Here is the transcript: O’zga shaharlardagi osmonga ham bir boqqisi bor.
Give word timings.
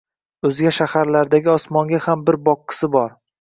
O’zga 0.47 0.71
shaharlardagi 0.77 1.51
osmonga 1.57 2.01
ham 2.07 2.25
bir 2.31 2.39
boqqisi 2.49 2.91
bor. 2.99 3.15